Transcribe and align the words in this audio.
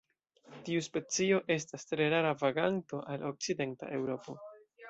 Tiu 0.69 0.81
specio 0.85 1.37
estas 1.57 1.85
tre 1.91 2.09
rara 2.15 2.33
vaganto 2.41 3.05
al 3.15 3.29
okcidenta 3.33 3.93
Eŭropo. 4.01 4.41